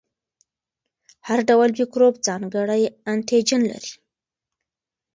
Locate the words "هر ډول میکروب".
1.27-2.15